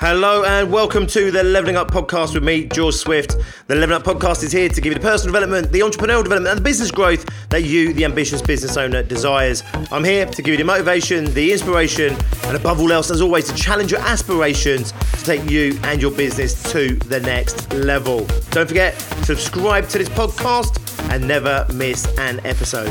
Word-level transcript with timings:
Hello 0.00 0.44
and 0.44 0.72
welcome 0.72 1.06
to 1.08 1.30
the 1.30 1.44
Leveling 1.44 1.76
Up 1.76 1.90
podcast 1.90 2.32
with 2.32 2.42
me, 2.42 2.64
George 2.64 2.94
Swift. 2.94 3.36
The 3.66 3.74
Leveling 3.74 4.00
Up 4.00 4.02
podcast 4.02 4.42
is 4.42 4.50
here 4.50 4.66
to 4.66 4.80
give 4.80 4.94
you 4.94 4.98
the 4.98 5.04
personal 5.04 5.34
development, 5.34 5.70
the 5.72 5.80
entrepreneurial 5.80 6.22
development, 6.22 6.46
and 6.46 6.56
the 6.56 6.62
business 6.62 6.90
growth 6.90 7.28
that 7.50 7.64
you, 7.64 7.92
the 7.92 8.06
ambitious 8.06 8.40
business 8.40 8.78
owner, 8.78 9.02
desires. 9.02 9.62
I'm 9.92 10.02
here 10.02 10.24
to 10.24 10.40
give 10.40 10.52
you 10.52 10.56
the 10.56 10.64
motivation, 10.64 11.26
the 11.34 11.52
inspiration, 11.52 12.16
and 12.44 12.56
above 12.56 12.80
all 12.80 12.90
else, 12.90 13.10
as 13.10 13.20
always, 13.20 13.52
to 13.52 13.54
challenge 13.54 13.90
your 13.90 14.00
aspirations 14.00 14.92
to 14.92 15.22
take 15.22 15.50
you 15.50 15.78
and 15.82 16.00
your 16.00 16.12
business 16.12 16.62
to 16.72 16.94
the 16.96 17.20
next 17.20 17.70
level. 17.74 18.24
Don't 18.52 18.68
forget, 18.68 18.98
subscribe 19.26 19.86
to 19.90 19.98
this 19.98 20.08
podcast 20.08 20.80
and 21.10 21.28
never 21.28 21.66
miss 21.74 22.06
an 22.16 22.40
episode. 22.46 22.88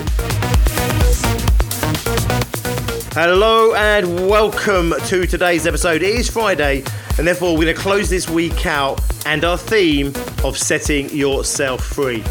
Hello 3.14 3.74
and 3.74 4.30
welcome 4.30 4.94
to 5.08 5.26
today's 5.26 5.66
episode. 5.66 6.04
It 6.04 6.14
is 6.14 6.30
Friday, 6.30 6.84
and 7.18 7.26
therefore 7.26 7.58
we're 7.58 7.64
going 7.64 7.76
to 7.76 7.82
close 7.82 8.08
this 8.08 8.30
week 8.30 8.68
out 8.68 9.02
and 9.26 9.44
our 9.44 9.58
theme 9.58 10.14
of 10.44 10.56
setting 10.56 11.10
yourself 11.10 11.84
free. 11.84 12.24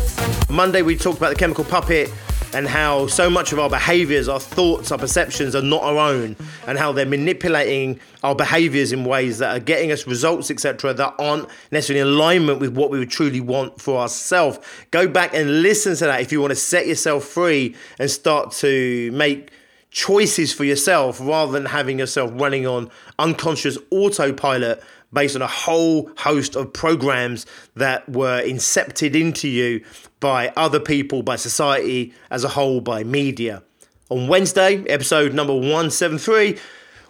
Monday 0.49 0.83
we 0.83 0.97
talked 0.97 1.19
about 1.19 1.31
the 1.31 1.35
chemical 1.35 1.65
puppet 1.65 2.13
and 2.55 2.69
how 2.69 3.09
so 3.09 3.29
much 3.29 3.53
of 3.53 3.59
our 3.59 3.69
behaviors, 3.69 4.29
our 4.29 4.39
thoughts, 4.39 4.93
our 4.93 4.99
perceptions 4.99 5.57
are 5.57 5.63
not 5.63 5.83
our 5.83 5.99
own, 5.99 6.37
and 6.69 6.79
how 6.79 6.93
they're 6.93 7.05
manipulating 7.05 7.99
our 8.23 8.37
behaviors 8.37 8.93
in 8.93 9.05
ways 9.05 9.39
that 9.39 9.57
are 9.57 9.61
getting 9.61 9.91
us 9.91 10.07
results, 10.07 10.49
etc., 10.49 10.95
that 10.95 11.13
aren't 11.19 11.49
necessarily 11.73 12.01
in 12.01 12.07
alignment 12.07 12.61
with 12.61 12.77
what 12.77 12.89
we 12.91 13.01
would 13.01 13.11
truly 13.11 13.41
want 13.41 13.81
for 13.81 13.99
ourselves. 13.99 14.61
Go 14.93 15.09
back 15.09 15.35
and 15.35 15.61
listen 15.61 15.97
to 15.97 16.05
that 16.05 16.21
if 16.21 16.31
you 16.31 16.41
want 16.41 16.53
to 16.53 16.57
set 16.57 16.87
yourself 16.87 17.25
free 17.25 17.75
and 17.99 18.09
start 18.09 18.53
to 18.53 19.11
make 19.11 19.51
choices 19.99 20.53
for 20.53 20.63
yourself 20.63 21.19
rather 21.21 21.51
than 21.51 21.65
having 21.65 21.99
yourself 21.99 22.31
running 22.35 22.65
on 22.65 22.89
unconscious 23.19 23.77
autopilot 23.91 24.81
based 25.13 25.35
on 25.35 25.43
a 25.43 25.47
whole 25.49 26.09
host 26.19 26.55
of 26.55 26.73
programs 26.73 27.45
that 27.75 28.09
were 28.09 28.41
incepted 28.43 29.21
into 29.21 29.49
you 29.49 29.85
by 30.21 30.53
other 30.57 30.79
people, 30.79 31.25
by 31.25 31.35
society 31.35 32.15
as 32.31 32.45
a 32.45 32.49
whole, 32.49 32.81
by 32.81 33.03
media. 33.03 33.61
On 34.09 34.29
Wednesday, 34.29 34.85
episode 34.89 35.35
number 35.35 35.53
173, 35.53 36.57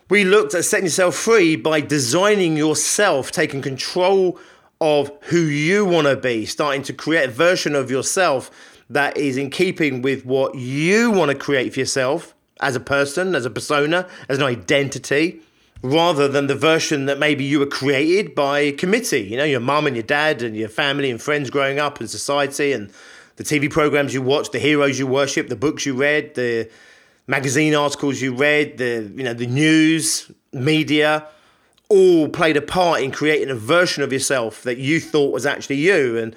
we 0.08 0.24
looked 0.24 0.54
at 0.54 0.64
setting 0.64 0.86
yourself 0.86 1.14
free 1.14 1.56
by 1.56 1.82
designing 1.82 2.56
yourself, 2.56 3.30
taking 3.30 3.60
control 3.60 4.40
of 4.80 5.12
who 5.24 5.40
you 5.40 5.84
want 5.84 6.06
to 6.06 6.16
be, 6.16 6.46
starting 6.46 6.82
to 6.84 6.94
create 6.94 7.28
a 7.28 7.32
version 7.32 7.74
of 7.74 7.90
yourself 7.90 8.50
that 8.88 9.18
is 9.18 9.36
in 9.36 9.50
keeping 9.50 10.00
with 10.00 10.24
what 10.24 10.54
you 10.54 11.10
want 11.10 11.30
to 11.30 11.36
create 11.36 11.74
for 11.74 11.80
yourself 11.80 12.34
as 12.60 12.76
a 12.76 12.80
person, 12.80 13.34
as 13.34 13.44
a 13.44 13.50
persona, 13.50 14.06
as 14.28 14.38
an 14.38 14.44
identity, 14.44 15.40
rather 15.82 16.26
than 16.26 16.46
the 16.46 16.54
version 16.54 17.06
that 17.06 17.18
maybe 17.18 17.44
you 17.44 17.58
were 17.58 17.66
created 17.66 18.34
by 18.34 18.72
committee. 18.72 19.22
You 19.22 19.36
know, 19.36 19.44
your 19.44 19.60
mum 19.60 19.86
and 19.86 19.94
your 19.94 20.02
dad 20.02 20.42
and 20.42 20.56
your 20.56 20.68
family 20.68 21.10
and 21.10 21.20
friends 21.20 21.50
growing 21.50 21.78
up 21.78 22.00
and 22.00 22.10
society 22.10 22.72
and 22.72 22.90
the 23.36 23.44
TV 23.44 23.70
programs 23.70 24.12
you 24.12 24.20
watched, 24.22 24.52
the 24.52 24.58
heroes 24.58 24.98
you 24.98 25.06
worship, 25.06 25.48
the 25.48 25.56
books 25.56 25.86
you 25.86 25.94
read, 25.94 26.34
the 26.34 26.68
magazine 27.28 27.74
articles 27.74 28.20
you 28.20 28.34
read, 28.34 28.78
the 28.78 29.10
you 29.14 29.22
know, 29.22 29.34
the 29.34 29.46
news, 29.46 30.30
media, 30.52 31.26
all 31.88 32.28
played 32.28 32.56
a 32.56 32.62
part 32.62 33.00
in 33.00 33.12
creating 33.12 33.50
a 33.50 33.54
version 33.54 34.02
of 34.02 34.12
yourself 34.12 34.62
that 34.64 34.78
you 34.78 35.00
thought 35.00 35.32
was 35.32 35.46
actually 35.46 35.76
you. 35.76 36.18
And 36.18 36.34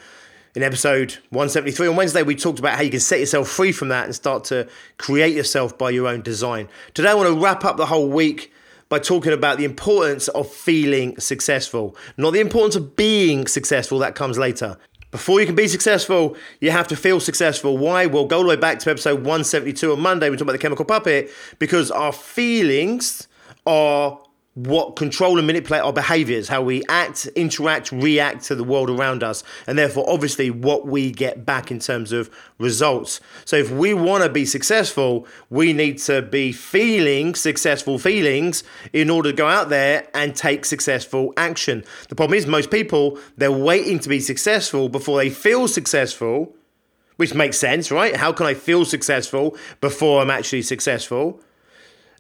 in 0.56 0.64
episode 0.64 1.14
173 1.30 1.88
on 1.88 1.96
Wednesday, 1.96 2.24
we 2.24 2.36
talked 2.36 2.60
about 2.60 2.76
how 2.76 2.84
you 2.84 2.92
can 2.92 3.00
set 3.00 3.20
yourself 3.20 3.48
free 3.48 3.72
from 3.72 3.88
that 3.88 4.06
and 4.06 4.14
start 4.14 4.44
to 4.46 4.68
create 4.98 5.34
yourself 5.36 5.78
by 5.78 5.90
your 5.90 6.08
own 6.08 6.22
design. 6.22 6.68
Today, 6.94 7.10
I 7.10 7.14
want 7.14 7.30
to 7.30 7.42
wrap 7.42 7.64
up 7.64 7.78
the 7.78 7.86
whole 7.86 8.10
week 8.10 8.52
by 8.90 9.00
talking 9.00 9.32
about 9.32 9.58
the 9.58 9.64
importance 9.64 10.28
of 10.30 10.52
feeling 10.52 11.18
successful, 11.18 11.96
not 12.18 12.32
the 12.32 12.42
importance 12.42 12.76
of 12.76 12.98
being 12.98 13.48
successful, 13.48 14.00
that 14.00 14.16
comes 14.16 14.38
later. 14.38 14.78
Before 15.12 15.40
you 15.40 15.46
can 15.46 15.56
be 15.56 15.68
successful, 15.68 16.36
you 16.60 16.72
have 16.72 16.88
to 16.90 16.98
feel 16.98 17.22
successful. 17.22 17.78
Why? 17.78 18.06
Well, 18.06 18.26
go 18.26 18.38
all 18.38 18.44
the 18.44 18.50
way 18.50 18.56
back 18.58 18.80
to 18.80 18.92
episode 18.92 19.20
172 19.20 19.94
on 19.94 20.00
Monday. 20.02 20.30
We 20.30 20.36
talked 20.36 20.44
about 20.44 20.54
the 20.54 20.58
chemical 20.58 20.86
puppet 20.86 21.32
because 21.60 21.92
our 21.92 22.12
feelings 22.12 23.28
are 23.66 24.20
what 24.54 24.98
control 24.98 25.38
and 25.38 25.48
manipulate 25.48 25.82
our 25.82 25.94
behaviors, 25.94 26.50
how 26.50 26.62
we 26.62 26.84
act, 26.90 27.26
interact, 27.36 27.90
react 27.92 28.44
to 28.44 28.56
the 28.56 28.66
world 28.66 28.90
around 28.90 29.24
us, 29.24 29.44
and 29.66 29.78
therefore, 29.78 30.04
obviously, 30.10 30.50
what 30.50 30.86
we 30.86 31.10
get 31.10 31.46
back 31.46 31.72
in 31.72 31.80
terms 31.80 32.12
of 32.12 32.30
results. 32.58 33.22
So, 33.46 33.56
if 33.56 33.72
we 33.72 33.94
want 33.94 34.24
to 34.24 34.30
be 34.30 34.46
successful, 34.46 35.26
we 35.50 35.72
need 35.72 36.00
to 36.00 36.22
be 36.22 36.52
feeling 36.52 37.34
successful 37.34 37.98
feelings 37.98 38.66
in 38.92 39.10
order 39.10 39.32
to 39.32 39.36
go 39.36 39.48
out 39.48 39.70
there 39.70 40.08
and 40.14 40.36
take 40.36 40.66
successful 40.66 41.34
action. 41.38 41.86
The 42.10 42.16
problem 42.16 42.38
is, 42.38 42.46
most 42.46 42.72
people, 42.72 43.18
they're 43.38 43.52
waiting 43.52 44.00
to 44.00 44.10
be 44.10 44.20
successful 44.20 44.90
before 44.90 45.18
they 45.18 45.30
feel 45.30 45.70
successful, 45.70 46.54
which 47.16 47.34
makes 47.34 47.58
sense, 47.58 47.90
right? 47.90 48.18
How 48.18 48.34
can 48.34 48.48
I 48.48 48.54
feel 48.54 48.84
successful 48.84 49.56
before 49.80 50.22
I'm 50.22 50.30
actually 50.30 50.64
successful? 50.64 51.42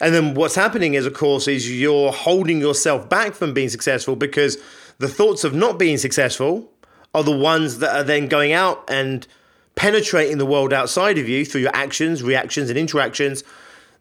And 0.01 0.15
then 0.15 0.33
what's 0.33 0.55
happening 0.55 0.95
is, 0.95 1.05
of 1.05 1.13
course, 1.13 1.47
is 1.47 1.71
you're 1.79 2.11
holding 2.11 2.59
yourself 2.59 3.07
back 3.07 3.33
from 3.33 3.53
being 3.53 3.69
successful 3.69 4.15
because 4.15 4.57
the 4.97 5.07
thoughts 5.07 5.43
of 5.43 5.53
not 5.53 5.77
being 5.77 5.97
successful 5.97 6.71
are 7.13 7.23
the 7.23 7.37
ones 7.37 7.77
that 7.79 7.95
are 7.95 8.03
then 8.03 8.27
going 8.27 8.51
out 8.51 8.83
and 8.89 9.27
penetrating 9.75 10.39
the 10.39 10.45
world 10.45 10.73
outside 10.73 11.19
of 11.19 11.29
you 11.29 11.45
through 11.45 11.61
your 11.61 11.75
actions, 11.75 12.23
reactions, 12.23 12.69
and 12.69 12.79
interactions 12.79 13.43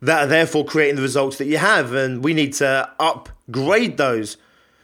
that 0.00 0.24
are 0.24 0.26
therefore 0.26 0.64
creating 0.64 0.96
the 0.96 1.02
results 1.02 1.36
that 1.36 1.46
you 1.46 1.58
have. 1.58 1.92
And 1.92 2.24
we 2.24 2.32
need 2.32 2.54
to 2.54 2.90
upgrade 2.98 3.98
those. 3.98 4.38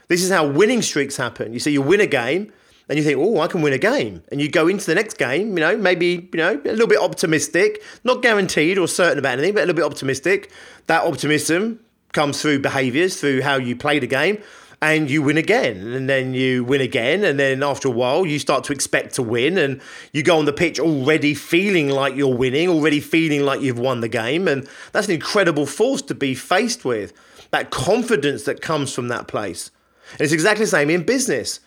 This 0.09 0.23
is 0.23 0.31
how 0.31 0.47
winning 0.47 0.83
streaks 0.83 1.17
happen. 1.17 1.55
You 1.55 1.61
see, 1.61 1.73
you 1.73 1.81
win 1.81 2.01
a 2.01 2.07
game 2.07 2.53
and 2.89 2.99
you 2.99 3.05
think, 3.05 3.19
oh, 3.19 3.41
I 3.41 3.49
can 3.49 3.63
win 3.63 3.73
a 3.73 3.79
game. 3.79 4.23
And 4.31 4.41
you 4.41 4.49
go 4.49 4.69
into 4.69 4.87
the 4.87 4.95
next 4.95 5.19
game, 5.19 5.59
you 5.59 5.65
know, 5.65 5.77
maybe, 5.77 6.29
you 6.33 6.39
know, 6.39 6.53
a 6.53 6.71
little 6.71 6.87
bit 6.87 7.01
optimistic, 7.01 7.83
not 8.05 8.23
guaranteed 8.23 8.79
or 8.79 8.87
certain 8.87 9.19
about 9.19 9.35
anything, 9.35 9.55
but 9.55 9.61
a 9.65 9.67
little 9.67 9.75
bit 9.75 9.85
optimistic. 9.85 10.51
That 10.87 11.03
optimism 11.03 11.81
comes 12.13 12.41
through 12.41 12.61
behaviors, 12.61 13.21
through 13.21 13.43
how 13.43 13.57
you 13.57 13.75
play 13.75 13.99
the 13.99 14.07
game, 14.07 14.41
and 14.81 15.11
you 15.11 15.21
win 15.21 15.37
again. 15.37 15.79
And 15.95 16.09
then 16.09 16.33
you 16.33 16.63
win 16.63 16.81
again. 16.81 17.25
And 17.25 17.41
then 17.41 17.65
after 17.65 17.89
a 17.89 17.91
while, 17.91 18.25
you 18.25 18.39
start 18.39 18.63
to 18.65 18.73
expect 18.73 19.15
to 19.15 19.23
win. 19.23 19.59
And 19.59 19.81
you 20.13 20.23
go 20.23 20.39
on 20.39 20.45
the 20.45 20.53
pitch 20.53 20.79
already 20.79 21.35
feeling 21.35 21.89
like 21.89 22.15
you're 22.15 22.37
winning, 22.37 22.69
already 22.69 23.01
feeling 23.01 23.45
like 23.45 23.61
you've 23.63 23.81
won 23.81 24.01
the 24.01 24.09
game. 24.09 24.47
And 24.47 24.69
that's 24.93 25.09
an 25.09 25.15
incredible 25.15 25.67
force 25.67 26.03
to 26.03 26.15
be 26.15 26.37
faced 26.37 26.85
with. 26.85 27.13
That 27.51 27.71
confidence 27.71 28.45
that 28.45 28.61
comes 28.61 28.93
from 28.93 29.09
that 29.09 29.27
place. 29.27 29.71
And 30.13 30.21
it's 30.21 30.33
exactly 30.33 30.67
the 30.67 30.71
same 30.71 30.91
in 30.91 31.03
business. 31.03 31.61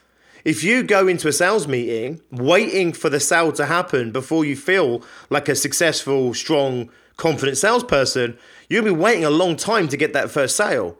If 0.45 0.63
you 0.63 0.83
go 0.83 1.07
into 1.07 1.27
a 1.27 1.33
sales 1.33 1.67
meeting 1.67 2.21
waiting 2.31 2.93
for 2.93 3.09
the 3.09 3.19
sale 3.19 3.51
to 3.53 3.65
happen 3.65 4.11
before 4.11 4.45
you 4.45 4.55
feel 4.55 5.03
like 5.29 5.49
a 5.49 5.55
successful, 5.55 6.33
strong, 6.33 6.89
confident 7.17 7.57
salesperson, 7.57 8.37
you'll 8.69 8.85
be 8.85 8.91
waiting 8.91 9.25
a 9.25 9.29
long 9.29 9.55
time 9.57 9.87
to 9.89 9.97
get 9.97 10.13
that 10.13 10.31
first 10.31 10.55
sale. 10.55 10.97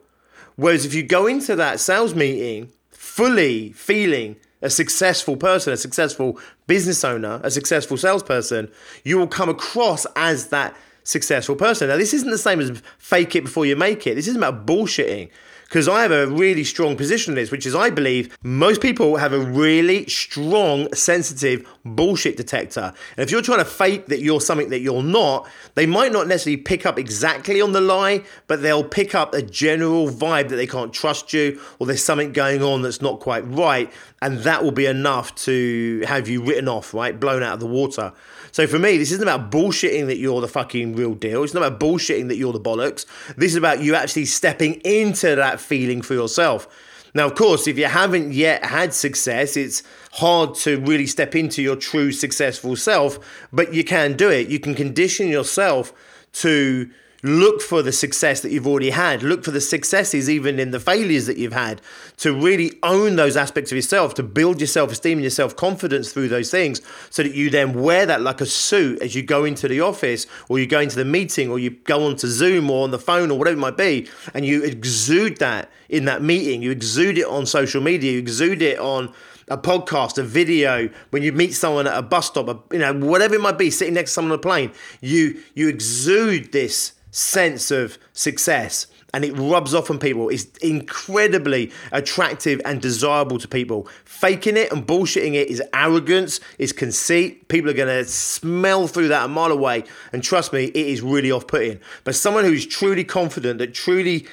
Whereas 0.56 0.84
if 0.84 0.92
you 0.92 1.02
go 1.02 1.26
into 1.26 1.56
that 1.56 1.80
sales 1.80 2.14
meeting 2.14 2.72
fully 2.90 3.72
feeling 3.72 4.36
a 4.62 4.68
successful 4.68 5.36
person, 5.36 5.72
a 5.72 5.76
successful 5.76 6.38
business 6.66 7.02
owner, 7.02 7.40
a 7.42 7.50
successful 7.50 7.96
salesperson, 7.96 8.70
you 9.04 9.16
will 9.16 9.26
come 9.26 9.48
across 9.48 10.06
as 10.16 10.48
that 10.48 10.76
successful 11.02 11.56
person. 11.56 11.88
Now, 11.88 11.96
this 11.96 12.12
isn't 12.12 12.30
the 12.30 12.38
same 12.38 12.60
as 12.60 12.82
fake 12.98 13.34
it 13.34 13.44
before 13.44 13.64
you 13.64 13.74
make 13.74 14.06
it. 14.06 14.16
This 14.16 14.28
isn't 14.28 14.42
about 14.42 14.66
bullshitting 14.66 15.30
because 15.70 15.86
I 15.86 16.02
have 16.02 16.10
a 16.10 16.26
really 16.26 16.64
strong 16.64 16.96
position 16.96 17.30
in 17.30 17.36
this, 17.36 17.52
which 17.52 17.64
is 17.64 17.76
I 17.76 17.90
believe 17.90 18.36
most 18.42 18.80
people 18.80 19.18
have 19.18 19.32
a 19.32 19.38
really 19.38 20.04
strong, 20.06 20.92
sensitive 20.92 21.64
bullshit 21.84 22.36
detector. 22.36 22.92
And 23.16 23.22
if 23.22 23.30
you're 23.30 23.40
trying 23.40 23.60
to 23.60 23.64
fake 23.64 24.06
that 24.06 24.20
you're 24.20 24.40
something 24.40 24.70
that 24.70 24.80
you're 24.80 25.04
not, 25.04 25.48
they 25.76 25.86
might 25.86 26.10
not 26.10 26.26
necessarily 26.26 26.60
pick 26.60 26.86
up 26.86 26.98
exactly 26.98 27.60
on 27.60 27.70
the 27.70 27.80
lie, 27.80 28.24
but 28.48 28.62
they'll 28.62 28.82
pick 28.82 29.14
up 29.14 29.32
a 29.32 29.42
general 29.42 30.08
vibe 30.08 30.48
that 30.48 30.56
they 30.56 30.66
can't 30.66 30.92
trust 30.92 31.32
you 31.32 31.60
or 31.78 31.86
there's 31.86 32.02
something 32.02 32.32
going 32.32 32.64
on 32.64 32.82
that's 32.82 33.00
not 33.00 33.20
quite 33.20 33.42
right. 33.42 33.92
And 34.20 34.40
that 34.40 34.64
will 34.64 34.72
be 34.72 34.86
enough 34.86 35.36
to 35.36 36.02
have 36.04 36.28
you 36.28 36.42
written 36.42 36.66
off, 36.66 36.92
right? 36.92 37.18
Blown 37.18 37.44
out 37.44 37.54
of 37.54 37.60
the 37.60 37.66
water. 37.66 38.12
So 38.52 38.66
for 38.66 38.78
me, 38.78 38.98
this 38.98 39.12
isn't 39.12 39.22
about 39.22 39.50
bullshitting 39.50 40.06
that 40.06 40.18
you're 40.18 40.40
the 40.40 40.48
fucking 40.48 40.96
real 40.96 41.14
deal. 41.14 41.44
It's 41.44 41.54
not 41.54 41.62
about 41.62 41.78
bullshitting 41.80 42.28
that 42.28 42.36
you're 42.36 42.52
the 42.52 42.60
bollocks. 42.60 43.06
This 43.36 43.52
is 43.52 43.56
about 43.56 43.80
you 43.80 43.94
actually 43.94 44.24
stepping 44.24 44.74
into 44.84 45.36
that 45.36 45.59
feeling 45.60 46.02
for 46.02 46.14
yourself. 46.14 46.68
Now, 47.14 47.26
of 47.26 47.34
course, 47.34 47.66
if 47.66 47.76
you 47.76 47.86
haven't 47.86 48.32
yet 48.32 48.64
had 48.64 48.94
success, 48.94 49.56
it's 49.56 49.82
hard 50.12 50.54
to 50.56 50.80
really 50.80 51.06
step 51.06 51.34
into 51.34 51.60
your 51.60 51.76
true 51.76 52.12
successful 52.12 52.76
self, 52.76 53.18
but 53.52 53.74
you 53.74 53.82
can 53.82 54.16
do 54.16 54.30
it. 54.30 54.48
You 54.48 54.60
can 54.60 54.74
condition 54.74 55.28
yourself 55.28 55.92
to 56.34 56.88
look 57.22 57.60
for 57.60 57.82
the 57.82 57.92
success 57.92 58.40
that 58.40 58.50
you've 58.52 58.66
already 58.66 58.90
had. 58.90 59.22
Look 59.22 59.44
for 59.44 59.50
the 59.50 59.60
successes, 59.60 60.28
even 60.28 60.58
in 60.58 60.70
the 60.70 60.80
failures 60.80 61.26
that 61.26 61.36
you've 61.36 61.52
had, 61.52 61.80
to 62.18 62.32
really 62.32 62.72
own 62.82 63.16
those 63.16 63.36
aspects 63.36 63.72
of 63.72 63.76
yourself, 63.76 64.14
to 64.14 64.22
build 64.22 64.60
your 64.60 64.66
self 64.66 64.92
esteem 64.92 65.18
and 65.18 65.22
your 65.22 65.30
self 65.30 65.56
confidence 65.56 66.12
through 66.12 66.28
those 66.28 66.50
things, 66.50 66.80
so 67.10 67.22
that 67.22 67.34
you 67.34 67.50
then 67.50 67.74
wear 67.74 68.06
that 68.06 68.20
like 68.20 68.40
a 68.40 68.46
suit 68.46 69.00
as 69.02 69.14
you 69.14 69.22
go 69.22 69.44
into 69.44 69.68
the 69.68 69.80
office 69.80 70.26
or 70.48 70.58
you 70.58 70.66
go 70.66 70.80
into 70.80 70.96
the 70.96 71.04
meeting 71.04 71.50
or 71.50 71.58
you 71.58 71.70
go 71.70 72.06
onto 72.06 72.26
Zoom 72.26 72.70
or 72.70 72.84
on 72.84 72.90
the 72.90 72.98
phone 72.98 73.30
or 73.30 73.38
whatever 73.38 73.56
it 73.56 73.60
might 73.60 73.76
be, 73.76 74.08
and 74.34 74.44
you 74.44 74.62
exude 74.62 75.38
that 75.38 75.70
in 75.88 76.04
that 76.04 76.22
meeting. 76.22 76.62
You 76.62 76.70
exude 76.70 77.18
it 77.18 77.26
on 77.26 77.46
social 77.46 77.82
media, 77.82 78.12
you 78.12 78.18
exude 78.18 78.62
it 78.62 78.78
on 78.78 79.12
a 79.48 79.58
podcast, 79.58 80.16
a 80.16 80.22
video, 80.22 80.88
when 81.10 81.24
you 81.24 81.32
meet 81.32 81.52
someone 81.52 81.88
at 81.88 81.98
a 81.98 82.02
bus 82.02 82.28
stop, 82.28 82.48
a, 82.48 82.56
you 82.72 82.78
know, 82.78 82.94
whatever 82.94 83.34
it 83.34 83.40
might 83.40 83.58
be, 83.58 83.68
sitting 83.68 83.94
next 83.94 84.10
to 84.10 84.14
someone 84.14 84.30
on 84.30 84.38
a 84.38 84.40
plane, 84.40 84.70
you 85.00 85.42
you 85.54 85.68
exude 85.68 86.52
this 86.52 86.92
sense 87.10 87.70
of 87.70 87.98
success 88.12 88.86
and 89.12 89.24
it 89.24 89.32
rubs 89.32 89.74
off 89.74 89.90
on 89.90 89.98
people. 89.98 90.28
It's 90.28 90.44
incredibly 90.58 91.72
attractive 91.92 92.60
and 92.64 92.80
desirable 92.80 93.38
to 93.38 93.48
people. 93.48 93.88
Faking 94.04 94.56
it 94.56 94.72
and 94.72 94.86
bullshitting 94.86 95.34
it 95.34 95.48
is 95.48 95.62
arrogance, 95.74 96.40
is 96.58 96.72
conceit. 96.72 97.48
People 97.48 97.70
are 97.70 97.74
going 97.74 97.88
to 97.88 98.04
smell 98.08 98.86
through 98.86 99.08
that 99.08 99.24
a 99.24 99.28
mile 99.28 99.52
away. 99.52 99.84
And 100.12 100.22
trust 100.22 100.52
me, 100.52 100.66
it 100.66 100.76
is 100.76 101.02
really 101.02 101.32
off 101.32 101.46
putting. 101.46 101.80
But 102.04 102.14
someone 102.14 102.44
who's 102.44 102.66
truly 102.66 103.04
confident, 103.04 103.58
that 103.58 103.74
truly 103.74 104.26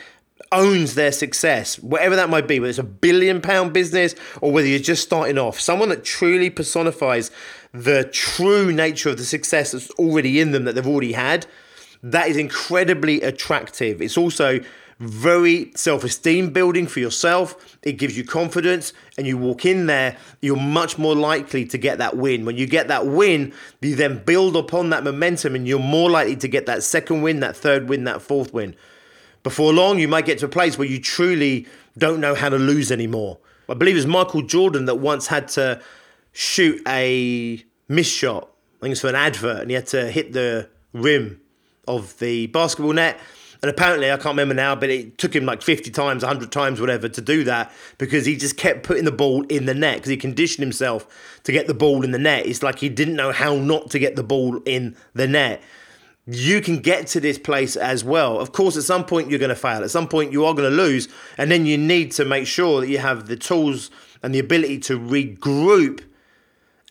owns 0.52 0.96
their 0.96 1.12
success, 1.12 1.80
whatever 1.80 2.16
that 2.16 2.30
might 2.30 2.48
be, 2.48 2.60
whether 2.60 2.70
it's 2.70 2.80
a 2.80 2.84
billion 2.84 3.42
pound 3.42 3.74
business 3.74 4.16
or 4.42 4.52
whether 4.52 4.68
you're 4.68 4.80
just 4.80 5.04
starting 5.04 5.38
off, 5.38 5.60
someone 5.60 5.90
that 5.90 6.04
truly 6.04 6.50
personifies 6.50 7.32
the 7.74 8.04
true 8.06 8.72
nature 8.72 9.10
of 9.10 9.18
the 9.18 9.26
success 9.26 9.72
that's 9.72 9.90
already 9.92 10.40
in 10.40 10.52
them 10.52 10.64
that 10.64 10.76
they've 10.76 10.88
already 10.88 11.14
had, 11.14 11.46
that 12.04 12.30
is 12.30 12.38
incredibly 12.38 13.22
attractive. 13.22 14.02
It's 14.02 14.18
also 14.18 14.60
very 15.00 15.72
self 15.76 16.04
esteem 16.04 16.52
building 16.52 16.88
for 16.88 17.00
yourself. 17.00 17.78
It 17.84 17.94
gives 17.94 18.18
you 18.18 18.24
confidence, 18.24 18.94
and 19.18 19.28
you 19.28 19.38
walk 19.38 19.66
in 19.66 19.86
there, 19.86 20.18
you're 20.42 20.56
much 20.56 20.98
more 20.98 21.16
likely 21.16 21.66
to 21.66 21.78
get 21.78 22.00
that 22.00 22.18
win. 22.18 22.46
When 22.46 22.58
you 22.58 22.66
get 22.66 22.88
that 22.88 23.06
win, 23.06 23.54
you 23.82 23.96
then 23.96 24.24
build 24.24 24.56
upon 24.56 24.90
that 24.90 25.04
momentum, 25.04 25.56
and 25.56 25.68
you're 25.68 25.80
more 25.80 26.10
likely 26.10 26.36
to 26.38 26.48
get 26.48 26.66
that 26.66 26.84
second 26.84 27.22
win, 27.22 27.40
that 27.42 27.56
third 27.56 27.90
win, 27.90 28.06
that 28.06 28.22
fourth 28.22 28.54
win. 28.54 28.76
Before 29.44 29.72
long, 29.72 30.00
you 30.00 30.08
might 30.08 30.26
get 30.26 30.40
to 30.40 30.46
a 30.46 30.50
place 30.50 30.78
where 30.78 30.88
you 30.88 31.00
truly 31.00 31.68
don't 31.98 32.20
know 32.20 32.36
how 32.36 32.50
to 32.50 32.58
lose 32.58 32.92
anymore. 32.92 33.38
I 33.70 33.74
believe 33.74 33.96
it 33.96 34.00
was 34.00 34.08
Michael 34.08 34.42
Jordan 34.42 34.86
that 34.86 34.96
once 34.96 35.28
had 35.28 35.48
to 35.50 35.82
shoot 36.32 36.82
a 36.88 37.64
miss 37.88 38.08
shot. 38.08 38.50
I 38.80 38.82
think 38.82 38.92
it's 38.94 39.02
for 39.02 39.10
an 39.10 39.16
advert, 39.16 39.62
and 39.62 39.70
he 39.70 39.76
had 39.76 39.88
to 39.88 40.10
hit 40.10 40.34
the 40.34 40.70
rim 40.94 41.40
of 41.88 42.18
the 42.20 42.48
basketball 42.48 42.94
net. 42.94 43.20
And 43.62 43.72
apparently, 43.72 44.12
I 44.12 44.18
can't 44.18 44.34
remember 44.38 44.54
now, 44.54 44.76
but 44.76 44.92
it 44.92 45.18
took 45.18 45.36
him 45.36 45.46
like 45.46 45.64
50 45.64 45.90
times, 45.90 46.24
100 46.24 46.52
times, 46.52 46.80
whatever, 46.80 47.10
to 47.10 47.22
do 47.22 47.44
that 47.46 47.72
because 47.98 48.26
he 48.26 48.36
just 48.36 48.56
kept 48.56 48.84
putting 48.84 49.06
the 49.06 49.12
ball 49.12 49.44
in 49.48 49.66
the 49.66 49.74
net 49.74 49.98
because 49.98 50.10
he 50.10 50.18
conditioned 50.18 50.64
himself 50.64 51.40
to 51.44 51.52
get 51.52 51.66
the 51.66 51.74
ball 51.74 52.04
in 52.04 52.12
the 52.12 52.20
net. 52.20 52.46
It's 52.46 52.62
like 52.62 52.80
he 52.80 52.90
didn't 52.90 53.16
know 53.16 53.32
how 53.32 53.56
not 53.56 53.90
to 53.92 54.00
get 54.00 54.16
the 54.16 54.24
ball 54.24 54.62
in 54.66 54.96
the 55.14 55.28
net 55.28 55.62
you 56.28 56.60
can 56.60 56.80
get 56.80 57.08
to 57.08 57.22
this 57.22 57.38
place 57.38 57.76
as 57.78 58.04
well. 58.04 58.40
Of 58.40 58.52
course, 58.52 58.76
at 58.76 58.84
some 58.84 59.06
point 59.06 59.30
you're 59.30 59.40
going 59.40 59.50
to 59.50 59.56
fail. 59.56 59.84
At 59.84 59.92
some 59.92 60.10
point 60.10 60.34
you 60.34 60.46
are 60.46 60.54
going 60.54 60.70
to 60.70 60.76
lose. 60.76 61.08
And 61.38 61.50
then 61.50 61.66
you 61.66 61.78
need 61.78 62.12
to 62.14 62.26
make 62.26 62.48
sure 62.48 62.82
that 62.82 62.90
you 62.90 62.98
have 62.98 63.28
the 63.28 63.38
tools 63.38 63.90
and 64.22 64.36
the 64.36 64.40
ability 64.40 64.80
to 64.80 65.00
regroup 65.00 66.04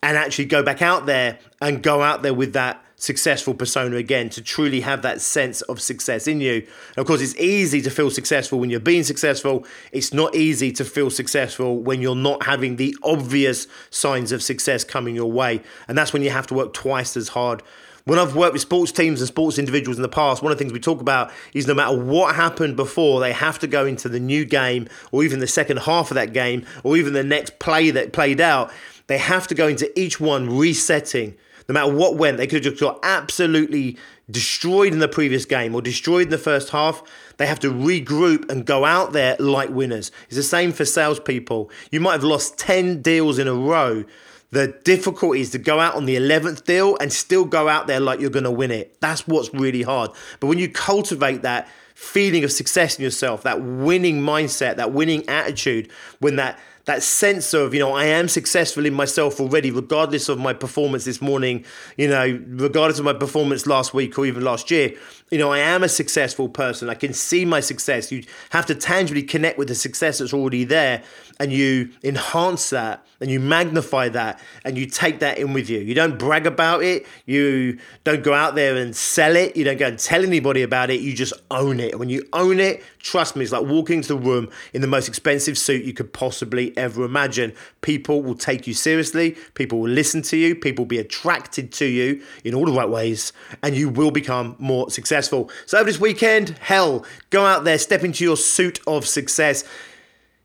and 0.02 0.16
actually 0.16 0.46
go 0.46 0.62
back 0.62 0.80
out 0.80 1.04
there 1.04 1.38
and 1.60 1.82
go 1.82 2.02
out 2.02 2.22
there 2.22 2.32
with 2.32 2.54
that 2.54 2.82
successful 2.96 3.54
persona 3.54 3.96
again 3.96 4.28
to 4.30 4.42
truly 4.42 4.80
have 4.80 5.02
that 5.02 5.20
sense 5.20 5.60
of 5.62 5.80
success 5.80 6.26
in 6.26 6.40
you. 6.40 6.54
And 6.54 6.98
of 6.98 7.06
course, 7.06 7.20
it's 7.20 7.36
easy 7.36 7.82
to 7.82 7.90
feel 7.90 8.10
successful 8.10 8.58
when 8.58 8.70
you're 8.70 8.80
being 8.80 9.04
successful. 9.04 9.66
It's 9.92 10.12
not 10.12 10.34
easy 10.34 10.72
to 10.72 10.84
feel 10.84 11.10
successful 11.10 11.78
when 11.78 12.00
you're 12.00 12.14
not 12.14 12.44
having 12.44 12.76
the 12.76 12.96
obvious 13.02 13.66
signs 13.90 14.32
of 14.32 14.42
success 14.42 14.82
coming 14.82 15.14
your 15.14 15.30
way. 15.30 15.62
And 15.88 15.96
that's 15.96 16.12
when 16.12 16.22
you 16.22 16.30
have 16.30 16.46
to 16.48 16.54
work 16.54 16.72
twice 16.72 17.16
as 17.16 17.28
hard 17.28 17.62
when 18.06 18.20
I've 18.20 18.36
worked 18.36 18.52
with 18.52 18.62
sports 18.62 18.92
teams 18.92 19.20
and 19.20 19.26
sports 19.26 19.58
individuals 19.58 19.98
in 19.98 20.02
the 20.02 20.08
past, 20.08 20.40
one 20.40 20.52
of 20.52 20.58
the 20.58 20.62
things 20.62 20.72
we 20.72 20.78
talk 20.78 21.00
about 21.00 21.32
is 21.52 21.66
no 21.66 21.74
matter 21.74 21.98
what 21.98 22.36
happened 22.36 22.76
before, 22.76 23.18
they 23.18 23.32
have 23.32 23.58
to 23.58 23.66
go 23.66 23.84
into 23.84 24.08
the 24.08 24.20
new 24.20 24.44
game 24.44 24.88
or 25.10 25.24
even 25.24 25.40
the 25.40 25.46
second 25.48 25.78
half 25.78 26.12
of 26.12 26.14
that 26.14 26.32
game 26.32 26.64
or 26.84 26.96
even 26.96 27.14
the 27.14 27.24
next 27.24 27.58
play 27.58 27.90
that 27.90 28.12
played 28.12 28.40
out. 28.40 28.72
They 29.08 29.18
have 29.18 29.48
to 29.48 29.56
go 29.56 29.66
into 29.66 29.90
each 29.98 30.20
one 30.20 30.56
resetting. 30.56 31.36
No 31.68 31.72
matter 31.72 31.92
what 31.92 32.16
went, 32.16 32.36
they 32.36 32.46
could 32.46 32.64
have 32.64 32.74
just 32.74 32.80
got 32.80 33.00
absolutely 33.02 33.96
destroyed 34.30 34.92
in 34.92 34.98
the 34.98 35.08
previous 35.08 35.44
game 35.44 35.74
or 35.74 35.82
destroyed 35.82 36.24
in 36.24 36.30
the 36.30 36.38
first 36.38 36.70
half. 36.70 37.02
They 37.38 37.46
have 37.46 37.60
to 37.60 37.72
regroup 37.72 38.50
and 38.50 38.64
go 38.64 38.84
out 38.84 39.12
there 39.12 39.36
like 39.38 39.70
winners. 39.70 40.10
It's 40.26 40.36
the 40.36 40.42
same 40.42 40.72
for 40.72 40.84
salespeople. 40.84 41.70
You 41.90 42.00
might 42.00 42.12
have 42.12 42.24
lost 42.24 42.58
10 42.58 43.02
deals 43.02 43.38
in 43.38 43.48
a 43.48 43.54
row 43.54 44.04
the 44.50 44.68
difficulty 44.84 45.40
is 45.40 45.50
to 45.50 45.58
go 45.58 45.80
out 45.80 45.94
on 45.94 46.06
the 46.06 46.16
11th 46.16 46.64
deal 46.64 46.96
and 46.98 47.12
still 47.12 47.44
go 47.44 47.68
out 47.68 47.86
there 47.86 48.00
like 48.00 48.20
you're 48.20 48.30
going 48.30 48.44
to 48.44 48.50
win 48.50 48.70
it. 48.70 49.00
That's 49.00 49.26
what's 49.26 49.52
really 49.52 49.82
hard. 49.82 50.12
But 50.40 50.46
when 50.46 50.58
you 50.58 50.70
cultivate 50.70 51.42
that 51.42 51.68
feeling 51.94 52.44
of 52.44 52.52
success 52.52 52.96
in 52.96 53.02
yourself, 53.02 53.42
that 53.42 53.60
winning 53.60 54.20
mindset, 54.20 54.76
that 54.76 54.92
winning 54.92 55.28
attitude, 55.28 55.90
when 56.20 56.36
that 56.36 56.58
that 56.86 57.02
sense 57.02 57.52
of, 57.52 57.74
you 57.74 57.80
know, 57.80 57.92
I 57.92 58.04
am 58.04 58.28
successful 58.28 58.86
in 58.86 58.94
myself 58.94 59.40
already, 59.40 59.70
regardless 59.70 60.28
of 60.28 60.38
my 60.38 60.52
performance 60.52 61.04
this 61.04 61.20
morning, 61.20 61.64
you 61.96 62.08
know, 62.08 62.40
regardless 62.48 63.00
of 63.00 63.04
my 63.04 63.12
performance 63.12 63.66
last 63.66 63.92
week 63.92 64.16
or 64.18 64.24
even 64.24 64.44
last 64.44 64.70
year, 64.70 64.94
you 65.30 65.38
know, 65.38 65.50
I 65.50 65.58
am 65.58 65.82
a 65.82 65.88
successful 65.88 66.48
person. 66.48 66.88
I 66.88 66.94
can 66.94 67.12
see 67.12 67.44
my 67.44 67.58
success. 67.58 68.12
You 68.12 68.22
have 68.50 68.64
to 68.66 68.76
tangibly 68.76 69.24
connect 69.24 69.58
with 69.58 69.66
the 69.66 69.74
success 69.74 70.18
that's 70.18 70.32
already 70.32 70.62
there 70.62 71.02
and 71.40 71.52
you 71.52 71.90
enhance 72.04 72.70
that 72.70 73.04
and 73.20 73.28
you 73.28 73.40
magnify 73.40 74.08
that 74.10 74.40
and 74.64 74.78
you 74.78 74.86
take 74.86 75.18
that 75.20 75.38
in 75.38 75.52
with 75.52 75.68
you. 75.68 75.80
You 75.80 75.94
don't 75.94 76.16
brag 76.16 76.46
about 76.46 76.84
it. 76.84 77.06
You 77.24 77.78
don't 78.04 78.22
go 78.22 78.34
out 78.34 78.54
there 78.54 78.76
and 78.76 78.94
sell 78.94 79.34
it. 79.34 79.56
You 79.56 79.64
don't 79.64 79.78
go 79.78 79.88
and 79.88 79.98
tell 79.98 80.22
anybody 80.22 80.62
about 80.62 80.90
it. 80.90 81.00
You 81.00 81.12
just 81.12 81.32
own 81.50 81.80
it. 81.80 81.90
And 81.90 81.98
when 81.98 82.08
you 82.08 82.22
own 82.32 82.60
it, 82.60 82.84
trust 83.00 83.34
me, 83.34 83.42
it's 83.42 83.52
like 83.52 83.64
walking 83.64 83.96
into 83.96 84.08
the 84.08 84.18
room 84.18 84.48
in 84.74 84.80
the 84.80 84.86
most 84.86 85.08
expensive 85.08 85.58
suit 85.58 85.84
you 85.84 85.92
could 85.92 86.12
possibly 86.12 86.76
ever 86.76 87.04
imagine. 87.04 87.52
People 87.80 88.22
will 88.22 88.36
take 88.36 88.66
you 88.66 88.74
seriously, 88.74 89.36
people 89.54 89.80
will 89.80 89.90
listen 89.90 90.22
to 90.22 90.36
you, 90.36 90.54
people 90.54 90.84
will 90.84 90.88
be 90.88 90.98
attracted 90.98 91.72
to 91.72 91.84
you 91.84 92.22
in 92.44 92.54
all 92.54 92.66
the 92.66 92.72
right 92.72 92.88
ways, 92.88 93.32
and 93.62 93.74
you 93.74 93.88
will 93.88 94.10
become 94.12 94.54
more 94.58 94.88
successful. 94.90 95.15
So, 95.22 95.78
over 95.78 95.84
this 95.84 96.00
weekend, 96.00 96.50
hell, 96.60 97.04
go 97.30 97.44
out 97.44 97.64
there, 97.64 97.78
step 97.78 98.04
into 98.04 98.24
your 98.24 98.36
suit 98.36 98.80
of 98.86 99.06
success. 99.06 99.64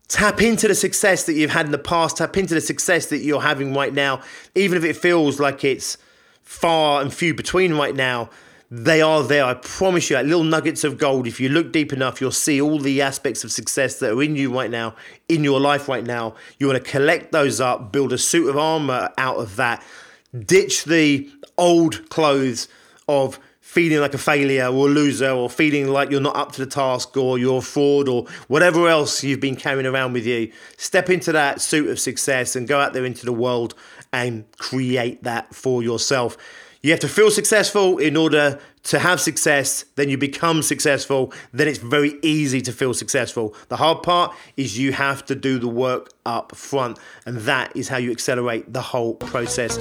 Tap 0.08 0.42
into 0.42 0.68
the 0.68 0.74
success 0.74 1.24
that 1.24 1.32
you've 1.34 1.50
had 1.50 1.66
in 1.66 1.72
the 1.72 1.78
past, 1.78 2.18
tap 2.18 2.36
into 2.36 2.54
the 2.54 2.60
success 2.60 3.06
that 3.06 3.18
you're 3.18 3.40
having 3.40 3.72
right 3.72 3.94
now, 3.94 4.20
even 4.54 4.76
if 4.76 4.84
it 4.84 4.94
feels 4.94 5.40
like 5.40 5.64
it's 5.64 5.96
far 6.42 7.00
and 7.00 7.14
few 7.14 7.32
between 7.32 7.74
right 7.74 7.94
now 7.94 8.28
they 8.74 9.02
are 9.02 9.22
there. 9.22 9.44
I 9.44 9.52
promise 9.52 10.08
you, 10.08 10.16
like 10.16 10.24
little 10.24 10.44
nuggets 10.44 10.82
of 10.82 10.96
gold. 10.96 11.26
If 11.26 11.38
you 11.38 11.50
look 11.50 11.72
deep 11.72 11.92
enough, 11.92 12.22
you'll 12.22 12.30
see 12.30 12.58
all 12.58 12.78
the 12.78 13.02
aspects 13.02 13.44
of 13.44 13.52
success 13.52 13.98
that 13.98 14.12
are 14.12 14.22
in 14.22 14.34
you 14.34 14.50
right 14.50 14.70
now, 14.70 14.96
in 15.28 15.44
your 15.44 15.60
life 15.60 15.90
right 15.90 16.02
now. 16.02 16.36
You 16.58 16.68
want 16.68 16.82
to 16.82 16.90
collect 16.90 17.32
those 17.32 17.60
up, 17.60 17.92
build 17.92 18.14
a 18.14 18.18
suit 18.18 18.48
of 18.48 18.56
armor 18.56 19.10
out 19.18 19.36
of 19.36 19.56
that, 19.56 19.84
ditch 20.46 20.84
the 20.84 21.30
old 21.58 22.08
clothes 22.08 22.66
of 23.06 23.38
feeling 23.72 24.00
like 24.00 24.12
a 24.12 24.18
failure 24.18 24.66
or 24.66 24.86
a 24.86 24.90
loser 24.90 25.30
or 25.30 25.48
feeling 25.48 25.88
like 25.88 26.10
you're 26.10 26.20
not 26.20 26.36
up 26.36 26.52
to 26.52 26.62
the 26.62 26.70
task 26.70 27.16
or 27.16 27.38
you're 27.38 27.60
a 27.60 27.62
fraud 27.62 28.06
or 28.06 28.26
whatever 28.46 28.86
else 28.86 29.24
you've 29.24 29.40
been 29.40 29.56
carrying 29.56 29.86
around 29.86 30.12
with 30.12 30.26
you. 30.26 30.52
Step 30.76 31.08
into 31.08 31.32
that 31.32 31.58
suit 31.58 31.88
of 31.88 31.98
success 31.98 32.54
and 32.54 32.68
go 32.68 32.78
out 32.78 32.92
there 32.92 33.06
into 33.06 33.24
the 33.24 33.32
world 33.32 33.74
and 34.12 34.44
create 34.58 35.22
that 35.22 35.54
for 35.54 35.82
yourself. 35.82 36.36
You 36.82 36.90
have 36.90 37.00
to 37.00 37.08
feel 37.08 37.30
successful 37.30 37.96
in 37.96 38.14
order 38.14 38.60
to 38.82 38.98
have 38.98 39.22
success, 39.22 39.86
then 39.94 40.10
you 40.10 40.18
become 40.18 40.60
successful, 40.60 41.32
then 41.54 41.66
it's 41.66 41.78
very 41.78 42.18
easy 42.20 42.60
to 42.60 42.72
feel 42.72 42.92
successful. 42.92 43.54
The 43.68 43.78
hard 43.78 44.02
part 44.02 44.36
is 44.58 44.78
you 44.78 44.92
have 44.92 45.24
to 45.26 45.34
do 45.34 45.58
the 45.58 45.68
work 45.68 46.10
up 46.26 46.54
front, 46.54 46.98
and 47.24 47.38
that 47.38 47.74
is 47.74 47.88
how 47.88 47.96
you 47.96 48.10
accelerate 48.10 48.70
the 48.70 48.82
whole 48.82 49.14
process. 49.14 49.78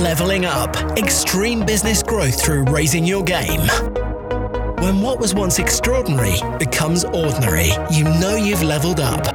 Leveling 0.00 0.46
up. 0.46 0.74
Extreme 0.96 1.66
business 1.66 2.02
growth 2.02 2.42
through 2.42 2.64
raising 2.64 3.04
your 3.04 3.22
game. 3.22 3.60
When 4.78 5.00
what 5.02 5.18
was 5.18 5.34
once 5.34 5.58
extraordinary 5.58 6.36
becomes 6.58 7.04
ordinary, 7.04 7.70
you 7.90 8.04
know 8.04 8.36
you've 8.36 8.62
leveled 8.62 9.00
up. 9.00 9.33